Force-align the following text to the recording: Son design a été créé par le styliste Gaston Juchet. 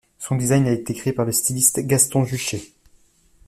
Son 0.17 0.35
design 0.35 0.65
a 0.65 0.71
été 0.71 0.95
créé 0.95 1.13
par 1.13 1.25
le 1.25 1.31
styliste 1.31 1.79
Gaston 1.81 2.25
Juchet. 2.25 2.63